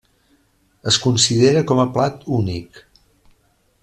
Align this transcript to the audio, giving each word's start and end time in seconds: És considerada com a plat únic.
És 0.91 0.97
considerada 1.03 1.63
com 1.73 1.81
a 1.83 1.87
plat 1.97 2.25
únic. 2.41 2.81